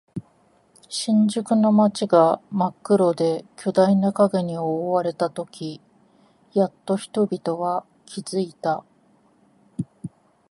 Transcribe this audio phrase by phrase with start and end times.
[0.89, 5.79] 新宿の街が真っ黒で巨大な影に覆われたとき、
[6.55, 8.83] やっと人々は気づいた。